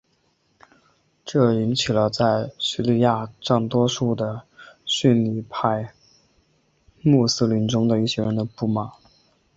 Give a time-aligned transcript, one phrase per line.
[1.23, 4.41] 这引起了在叙利亚占多数的
[4.83, 5.93] 逊尼派
[7.03, 8.89] 穆斯林中的一些人的不满。